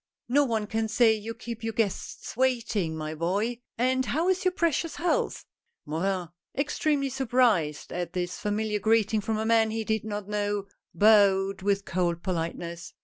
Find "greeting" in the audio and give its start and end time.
8.79-9.21